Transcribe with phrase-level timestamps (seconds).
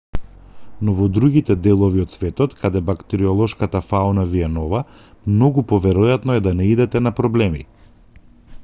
[0.87, 4.83] но во другите делови од светот каде бактериолошката фауна ви е нова
[5.35, 7.65] многу поверојатно е да наидете на проблеми